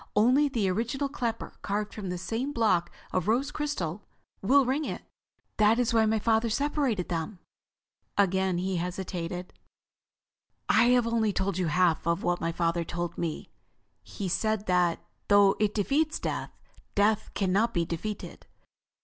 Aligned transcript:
Only 0.15 0.49
the 0.49 0.67
original 0.67 1.07
clapper, 1.07 1.59
carved 1.61 1.93
from 1.93 2.09
the 2.09 2.17
same 2.17 2.53
block 2.53 2.89
of 3.11 3.27
rose 3.27 3.51
crystal, 3.51 4.01
will 4.41 4.65
ring 4.65 4.83
it. 4.83 5.03
That 5.57 5.77
is 5.77 5.93
why 5.93 6.07
my 6.07 6.17
father 6.17 6.49
separated 6.49 7.07
them." 7.07 7.37
Again 8.17 8.57
he 8.57 8.77
hesitated. 8.77 9.53
"I 10.67 10.85
have 10.85 11.03
told 11.35 11.59
you 11.59 11.65
only 11.65 11.73
half 11.75 12.07
of 12.07 12.23
what 12.23 12.41
my 12.41 12.51
father 12.51 12.83
told 12.83 13.15
me. 13.15 13.51
He 14.01 14.27
said 14.27 14.65
that, 14.65 15.05
though 15.27 15.55
it 15.59 15.75
defeats 15.75 16.17
death, 16.19 16.49
Death 16.95 17.29
can 17.35 17.51
not 17.51 17.71
be 17.71 17.85
defeated. 17.85 18.47